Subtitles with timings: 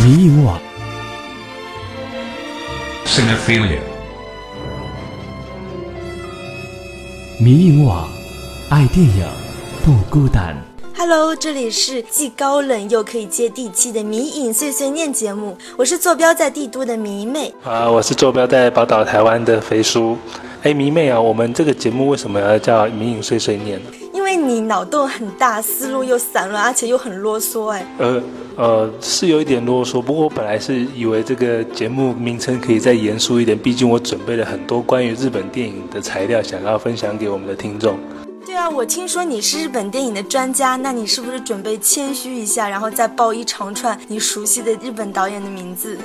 [0.00, 0.58] 迷影网
[3.04, 3.78] Cinephilia.
[7.38, 8.08] 迷影网，
[8.68, 9.24] 爱电影
[9.84, 10.56] 不孤单。
[10.96, 17.52] Hello，这里是既高冷又可以接地气的迷影碎碎念节目，我是坐标在帝都的迷妹。
[17.62, 20.16] 啊，我是坐标在宝岛台湾的肥叔。
[20.62, 23.90] 哎，迷妹啊，我们这个节目为什么要叫迷影碎碎念呢？
[24.36, 28.22] 你脑洞很大，思路又散乱，而且又很啰嗦，哎，呃
[28.56, 37.98] 呃，是有一点啰嗦，不过我本来是以为这个节目名称可以再严肃一点，毕竟我准备了很多关于日本电影的材料，想要分享给我们的听众。
[38.44, 45.96] 对啊，我听说你是日本电影的专家，那你是不是准备谦虚一下，然后再报一长串你熟悉的日本导演的名字？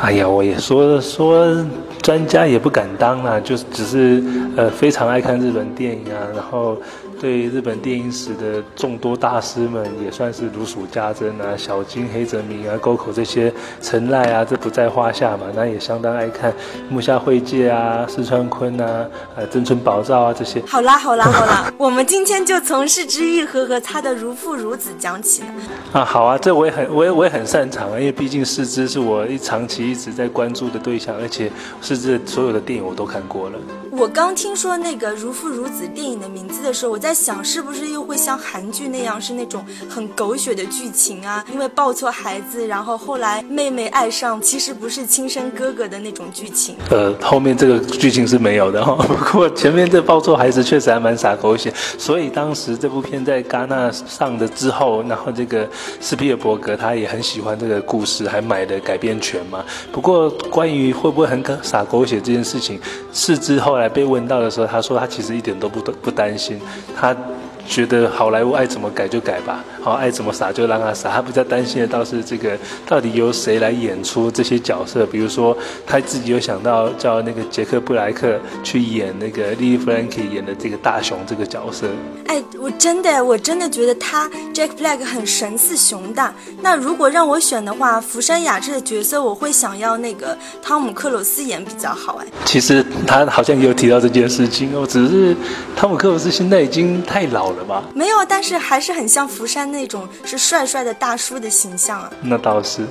[0.00, 1.54] 哎呀，我也说说
[2.00, 4.22] 专家也不敢当啊，就是只是
[4.56, 6.78] 呃非常爱看日本电影啊，然后
[7.22, 15.46] 对日本电影史的众多大师们也算是如数家珍啊，小津、黑泽明啊、沟口这些陈赖啊，这不在话下嘛。
[15.54, 16.52] 那也相当爱看
[16.90, 19.06] 木下惠介啊、四川坤啊、
[19.36, 20.60] 呃真村宝藏啊这些。
[20.66, 25.62] 好啦好啦好啦， 我们今天就从市之愈合和他的如父如子讲起呢。
[25.92, 31.48] 啊，好啊，这我也很，我也我也很擅长啊，因为毕竟四之是我一长期一直在关注的对象，而且
[31.80, 33.56] 四之所有的电影我都看过了。
[33.92, 41.44] 我刚听说那个如父如子电影的名字的时候，我在想是不是又会像韩剧那样是那种很狗血的剧情啊？
[41.52, 46.74] 因为抱错孩子，然后后来妹妹爱上其实不是亲生哥哥的那种剧情。
[46.88, 55.68] 呃，后面这个剧情是没有的哈、不过前面这抱错孩子确实还蛮洒狗血，所以当时这部片在戛纳上的之后，然后这个
[56.00, 59.62] 斯皮尔伯格他也很喜欢这个故事，还买了改编权嘛。
[59.92, 62.80] 不过关于会不会很洒狗血这件事情，
[63.12, 66.60] 是之后来被问到的时候，他说他其实一点都不不担心，
[66.96, 67.16] 他。
[67.64, 71.10] 觉得好莱坞爱怎么改就改吧，好爱怎么撒就让他撒。
[71.10, 75.04] 他比较担心的倒是这个，到底由谁来演出这些角色？
[75.04, 81.86] 比如说他自己有想到叫那个杰克布莱克去演那个莉莉弗兰克演的这个大熊这个角色。
[82.26, 86.32] 哎，我真的我真的觉得他 Jack Black 很神似熊大。
[86.62, 92.20] 那如果让我选的话，福山雅治的角色我会想要那个汤姆克鲁斯演比较好。
[92.22, 95.36] 哎，其实他好像也有提到这件事情哦，只是
[95.74, 97.82] 汤姆克鲁斯现在已经太老了吧？
[97.94, 102.12] 没有，但是还是很像福山那种是帅帅的大叔的形象啊。
[102.22, 102.82] 那倒是。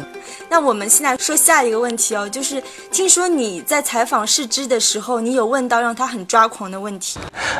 [0.49, 2.61] 那我们现在说下一个问题哦，就是
[2.91, 7.19] 听说你在采访世之的时候，你有问到让他很抓狂的问题。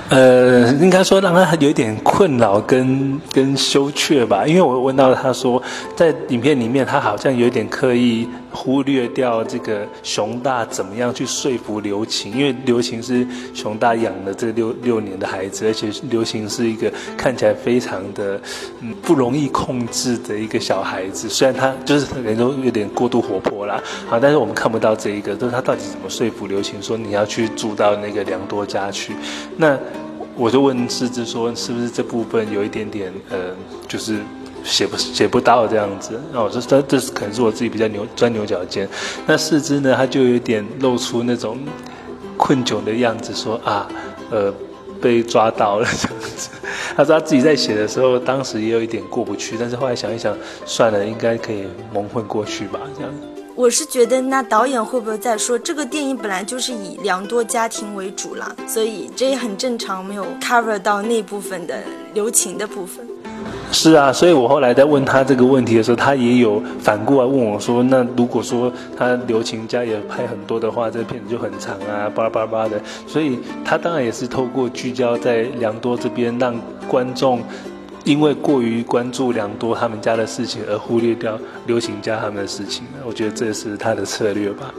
[0.10, 5.62] 呃，应该说让他有一点困扰跟跟羞怯吧，因为我问到他说，
[5.96, 18.40] 在影片里面他好像有点刻意忽略掉这个熊大怎么样去说服刘晴，因为刘晴是熊大养的这六六年的孩子，而且刘晴是一个看起来非常的
[18.82, 29.16] 嗯不容易控制的一个小孩子，虽然他就是人都有点过度活泼啦，啊，但是我们看不到这一个，就是他到底怎么说服刘晴说你要去住到那个良多家去，
[29.58, 29.78] 那。
[30.38, 33.54] 我就问狮子说，是不是这部分有一点点呃，
[33.86, 34.16] 就是
[34.64, 36.20] 写不写不到这样子？
[36.32, 38.88] 那我说这这是可能是我自己比较牛钻牛角尖。
[39.26, 41.58] 那四之呢，他就有点露出那种
[42.38, 43.88] 困窘的样子，说啊，
[44.30, 44.54] 呃，
[45.02, 46.50] 被抓到了这样子。
[46.96, 50.36] 他说他自己在写的时候，当时也有一点过不去，但是后来想一想，
[50.66, 53.12] 算了，应该可以蒙混过去吧，这样。
[53.54, 61.84] 我是觉得，那导演会不会在说，这个电影本来就是以良多家庭为主啦，所以这也很正常，没有 cover 到那部分的
[62.14, 63.06] 留情的部分。
[63.72, 76.54] 是啊，所以我后来在问他这个问题的时候，他也有反过来问我说：“那如果说他刘晴家也拍很多的话，这片子就很长啊，巴拉巴拉的。”所以他当然也是透过聚焦在良多这边，让
[76.88, 77.42] 观众。
[78.04, 81.38] 因为过于关注良多他们家的事情，而忽略掉
[81.68, 84.74] 刘晴家他们的事情，我觉得这是他的策略吧。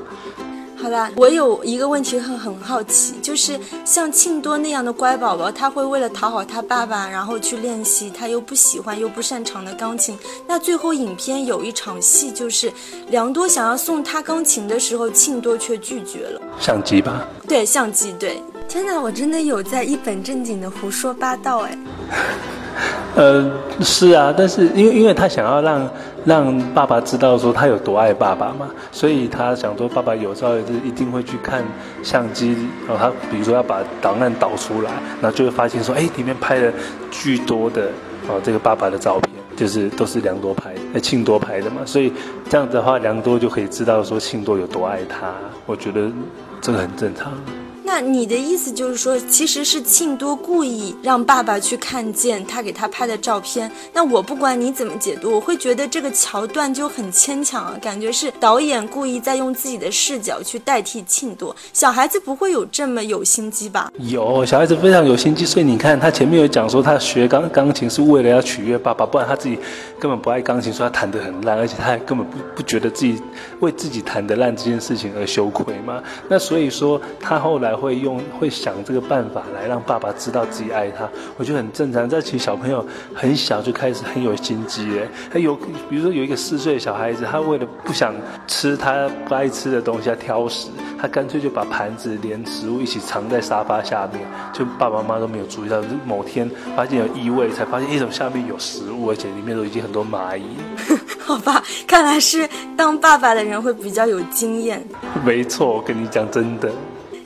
[0.83, 10.19] 好啦，我有一个问题很很好奇，就是像庆多那样的乖宝宝，他会为了讨好他爸爸，然后去练习他又不喜欢又不擅长的钢琴。
[10.45, 12.73] 那最后影片有一场戏，就是
[13.11, 16.41] 良多想要送他钢琴的时候，庆多却拒绝了。
[16.59, 17.29] 相机吧？
[17.47, 18.13] 对，相机。
[18.19, 21.79] 对，天哪，我真的有在一本正经的胡说八道哎。
[23.15, 25.91] 呃，是啊，但是因为因为他想要让
[26.25, 31.63] 让爸爸知道说他有多爱爸爸嘛，所以他想说爸爸有朝一日一定会去看
[32.03, 32.57] 相机，
[32.89, 34.91] 哦，他比如说要把档案导出来，
[35.21, 36.73] 然后就会发现说，哎，里面拍了
[37.11, 37.89] 巨多的
[38.29, 42.13] 哦这个爸爸的照片，就是都是良多拍，呃庆多拍的嘛，所以
[42.49, 45.33] 这样子的话，良多就可以知道说庆多有多爱他，
[45.67, 46.11] 我觉得
[46.61, 47.33] 这个很正常。
[47.95, 53.71] 那你的意思就是说，其实是庆多故意让爸爸去看见他给他拍的照片？
[53.93, 61.55] 那我不管你怎么解读，我会觉得这个桥段就很牵强啊，感觉是导演故意在用自己的视角去代替庆多。
[61.75, 63.93] 小孩子不会有这么有心机吧？
[63.99, 69.59] 有小孩子非常有心机，所以你看他前面有讲说他学钢钢琴是为了要取悦爸爸，不然他自己
[70.01, 73.21] 根本不爱钢琴，说他弹得很烂，而且他还根本不不觉得自己
[73.61, 76.03] 为自己弹得烂这件事情而羞愧嘛。
[76.31, 82.09] 那所以说他后来会用会想这个办法来让爸爸知道自己爱他，我觉得很正常。
[82.09, 88.15] 这其实小朋友很小就开始很有心机耶，他有比如说有一个四岁的小孩子，他为了不想
[88.47, 90.69] 吃他不爱吃的东西，他挑食，
[91.01, 95.83] 他干脆就把盘子连食物一起藏在沙发下面，就爸爸妈妈都没有注意到。
[96.07, 100.45] 某天发现有异味，才发现一种下面有食物，而且里面都已经很多蚂蚁。
[101.19, 104.85] 好吧，看来是当爸爸的人会比较有经验。
[105.25, 106.71] 没错，我跟你讲真的。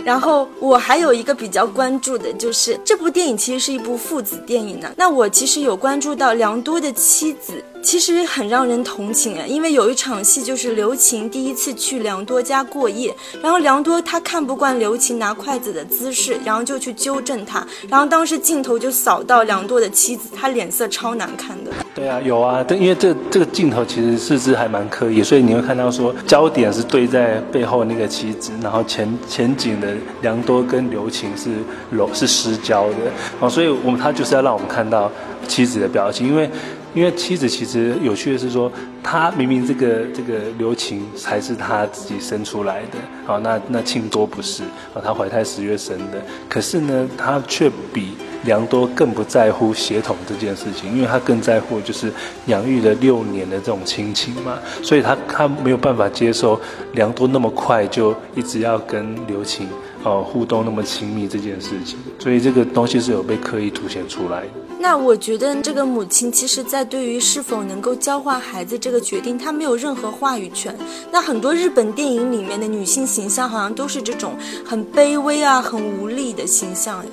[0.07, 4.89] 然后我还有一个比较关注的，就是这部电影其实是一部父子电影呢。
[4.97, 7.61] 那我其实有关注到梁多的妻子。
[7.87, 21.71] 其实很让人同情啊，因为有一场戏就是刘琴第一次去梁多家过夜，然后梁多他看不惯刘琴拿筷子的姿势，然后就去纠正他，然后当时镜头就扫到梁多的妻子，他脸色超难看的。
[21.95, 31.51] 对啊，有啊，对，因为这这个镜头其实四肢还蛮刻意，所以你会看到说焦点是对在背后那个妻子，然后前前景的梁多跟刘琴是
[31.93, 32.97] 柔是失焦的，
[33.39, 35.09] 哦，所以我们他就是要让我们看到
[35.47, 36.51] 妻子的表情，因为。
[36.97, 38.73] 因为妻子其实有趣的是说，
[39.03, 42.97] 他明明这个这个刘琴才是他自己生出来的，
[43.27, 44.63] 好，那那庆多不是，
[44.95, 48.15] 啊，他怀胎十月生的，可是呢，他却比
[48.45, 52.11] 梁多更不在乎血统这件事情，因为他更在乎就是
[52.47, 56.59] 养育了六年的这种亲情嘛，所以他他没有办法接受
[56.95, 59.69] 梁多那么快就一直要跟刘琴
[60.03, 64.66] 哦互动那么亲密这件事情，所以这个东西是有被刻意凸显出来的。
[64.87, 70.73] 那我觉得这个母亲其实，在对于是否能够教化孩子这个决定，她没有任何话语权。
[71.11, 77.05] 那很多日本电影里面的女性形象，好像都是这种很卑微啊、很无力的形象。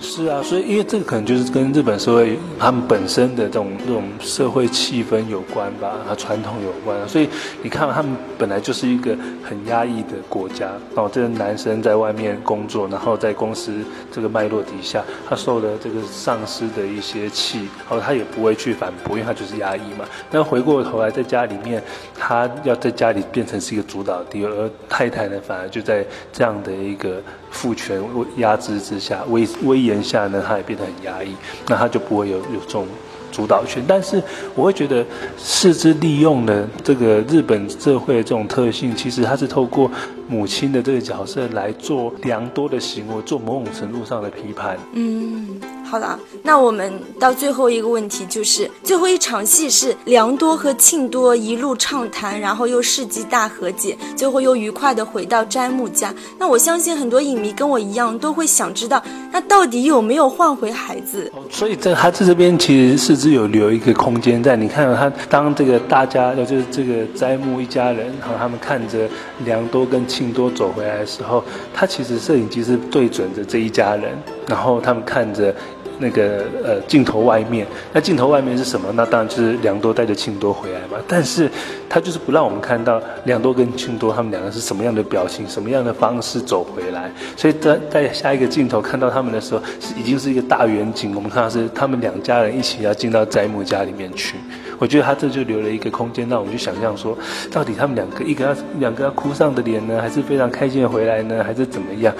[0.00, 6.96] 是啊，所以因为这个可能就是跟日本社会他们本身的这种这种社会气氛有关吧，和传统有关。
[7.06, 7.28] 所以
[7.62, 11.08] 你看，他们本来就是一个很压抑的国家哦。
[11.12, 20.06] 这个男生在外面工作，然后在公司这个脉络底下，他受了这个上司的一些气，然后他也不会去反驳，因为他就是压抑嘛。
[20.30, 21.82] 那回过头来在家里面，
[22.18, 27.22] 他要在家里变成是一个主导地位，而太太呢，反而就在这样的一个。
[27.50, 28.00] 父权
[28.36, 31.34] 压制之下，威威严下呢，他也变得很压抑，
[31.68, 32.86] 那他就不会有有这种
[33.32, 33.82] 主导权。
[33.86, 34.22] 但是
[34.54, 35.04] 我会觉得，
[35.36, 39.90] 视之利用的这个日本社会的这种特性，其实他是透过
[40.28, 44.78] 母亲的这个角色来做良多的行为，做某种程度上的批判。
[44.94, 45.60] 嗯。
[45.90, 56.14] 好了，那我们到最后一个问题，就是最后一场戏是良多和庆多一路畅谈，然后又世纪大和解，最后又愉快的回到斋木家。
[56.38, 59.02] 那我相信很多影迷跟我一样都会想知道，
[59.32, 61.28] 那到底有没有换回孩子？
[61.50, 64.54] 所以在他这边其实是只有留一个空间在。
[64.54, 69.08] 你看他当这个大家就是这个斋木一家人，然后他们看着
[69.44, 71.42] 良多跟庆多走回来的时候，
[71.74, 74.16] 他其实摄影机是对准着这一家人，
[74.46, 75.52] 然后他们看着。
[76.00, 78.88] 那个呃镜头外面，那镜头外面是什么？
[78.94, 80.96] 那当然就是良多带着庆多回来嘛。
[81.06, 81.48] 但是
[81.88, 87.10] 他就是不让我们看到良多跟庆多他们两个是什么样的表情，什么样的方式走回来。
[87.36, 94.36] 所以在在下一个镜头看到他们的时候，是已经是一个大远景，我们看到是他们两家人一起要进到斋木家里面去。
[94.78, 97.16] 我觉得他这就留了一个空间，让我们去想象说，
[97.52, 102.14] 到底他们两个一个要两个要哭丧的脸呢，还是非常开心的回来呢，还是怎么样？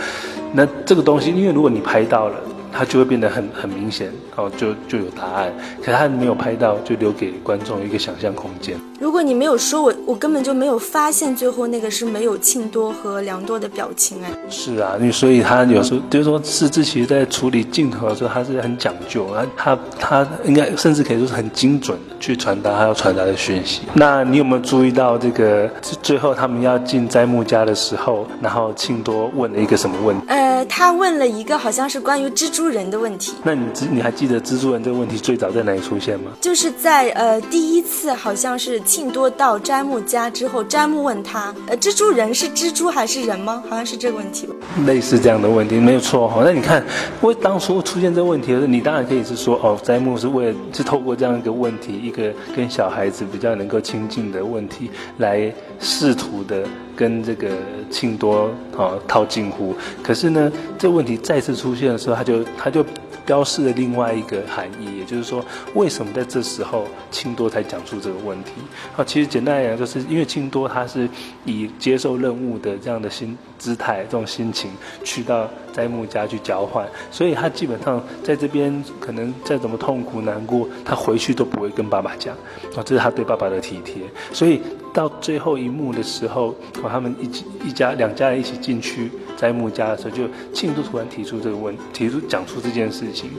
[0.53, 2.37] 那这个东西，因为如果你拍到了。
[2.73, 5.53] 它就会变得很很明显，哦，就就有答案。
[5.83, 8.79] 可是他没有拍到，就留给观众一个想象空间。
[8.99, 14.31] 如果你没有说，我我根本就没有发现最后那个是没有庆多和良多的表情哎。
[14.49, 23.83] 是啊，你所以他有时候就是说，四志其在处理镜头的时候，他是很讲究啊，他他应该甚至可以说是很精准去传达他要传达的讯息。
[23.95, 25.69] 那你有没有注意到这个
[26.03, 30.27] 最后他们要进斋木家的时候，然后庆多问了一个什么问题？
[30.29, 32.60] 呃，他问了一个好像是关于蜘蛛。
[32.61, 33.33] 蛛人的问题。
[33.43, 36.33] 那你知你还记得蜘蛛人这个问题最早在哪里出现吗？
[36.43, 43.63] 就是在呃第一次，好像是庆多到詹姆家之后，詹姆问他，呃，蜘蛛人是蜘蛛还是人吗？
[43.69, 44.55] 好像是这个问题吧。
[44.87, 46.43] 类似这样的问题没有错哈。
[46.45, 46.85] 那你看，
[47.23, 56.65] 为当初出现这个问题的时候，你当然可以是说，哦，詹姆是为了是透过这样一个问题，一个跟小孩子比较能够亲近的问题，来试图的
[57.01, 57.49] 跟这个
[57.91, 59.75] 庆多啊套近乎。
[60.03, 62.85] 可是呢，这问题再次出现的时候，他就他就。
[63.27, 68.51] 标示了另外一个含义，也就是说，为什么在这时候庆多才讲出这个问题？
[68.93, 71.09] 好，其实简单来讲，就是因为庆多他是
[71.45, 74.73] 以接受任务的这样的心姿态、这种心情
[75.05, 82.35] 去到斋木家去交换，所以他基本上在这边可能再怎么痛苦难过，他回去都不会跟爸爸讲。
[82.75, 84.03] 啊，这是他对爸爸的体贴。
[84.33, 84.61] 所以
[84.93, 93.31] 到最后一幕的时候，啊，他们一起一家两家人一起进去在木家的时候，就庆多突然提出这个问，提出讲出这件事情。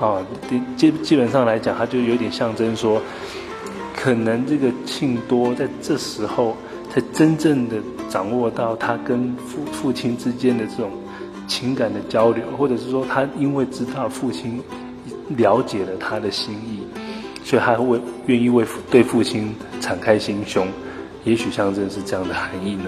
[0.00, 0.20] 啊，
[0.76, 3.00] 基基本上来讲，他就有点象征说，
[3.94, 6.56] 可能这个庆多在这时候
[6.92, 7.76] 才真正的
[8.08, 10.90] 掌握到他跟父父亲之间的这种
[11.46, 14.60] 情感的交流，或者是说他因为知道父亲
[15.36, 16.80] 了解了他的心意，
[17.44, 20.66] 所以他会愿意为对父亲敞开心胸，
[21.24, 22.84] 也许象征是这样的含义呢。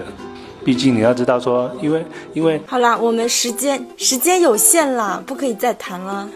[0.63, 6.27] 毕竟你要知道说，因为因为好啦，我们时间时间有限啦，不可以再谈了。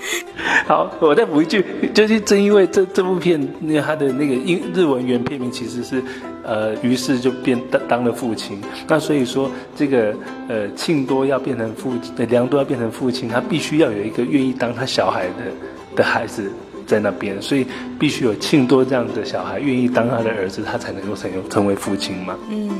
[0.66, 6.02] 好，我再补一句，就是正因为这这部片，那它的那个英日文原片名其实是，
[6.42, 8.58] 呃，于是就变当当了父亲。
[8.88, 10.14] 那所以说，这个
[10.48, 11.92] 呃庆多要变成父，
[12.30, 16.50] 良多要变成父亲，他必须要有一个愿意当他小孩的的孩子
[16.86, 17.66] 在那边，所以
[17.98, 22.36] 必须有庆多这样的小孩愿意当他的儿子，他才能够成成为父亲嘛。
[22.50, 22.70] 嗯。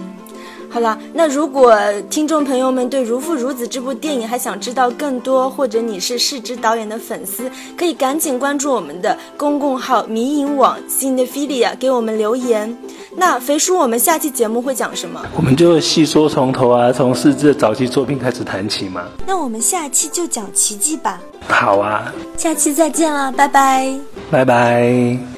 [0.75, 1.73] 好了，那如果
[2.11, 12.77] 听众朋友们对《如父如子》这部电影还想知道更多，或者你是世之导演的粉丝，可以赶紧关注我们的公共号“迷影网 Cinephilia”，给我们留言。
[13.17, 15.25] 那肥叔，我们下期节目会讲什么？
[15.37, 19.05] 我们就细说从头啊，从世之的早期作品开始谈起嘛。
[19.25, 21.21] 那我们下期就讲奇迹吧。
[21.47, 23.97] 好啊，下期再见了，拜拜。
[24.29, 25.34] 拜拜。